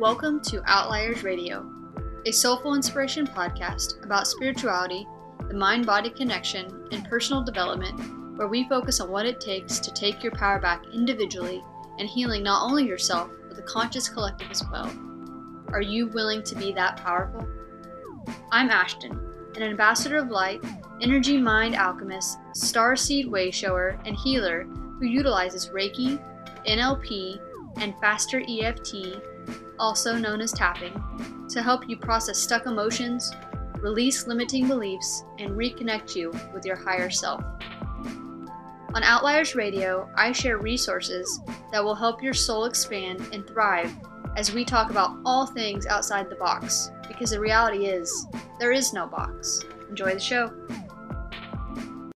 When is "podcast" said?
3.28-4.02